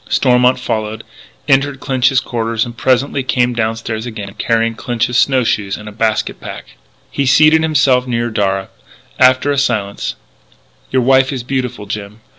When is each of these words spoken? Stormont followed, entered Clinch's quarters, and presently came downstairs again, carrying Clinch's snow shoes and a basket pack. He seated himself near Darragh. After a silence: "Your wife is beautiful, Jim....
Stormont 0.09 0.57
followed, 0.59 1.03
entered 1.47 1.79
Clinch's 1.79 2.19
quarters, 2.19 2.65
and 2.65 2.75
presently 2.75 3.21
came 3.21 3.53
downstairs 3.53 4.07
again, 4.07 4.33
carrying 4.39 4.73
Clinch's 4.73 5.15
snow 5.15 5.43
shoes 5.43 5.77
and 5.77 5.87
a 5.87 5.91
basket 5.91 6.39
pack. 6.41 6.75
He 7.11 7.27
seated 7.27 7.61
himself 7.61 8.07
near 8.07 8.31
Darragh. 8.31 8.69
After 9.19 9.51
a 9.51 9.59
silence: 9.59 10.15
"Your 10.91 11.03
wife 11.03 11.31
is 11.31 11.43
beautiful, 11.43 11.85
Jim.... 11.85 12.19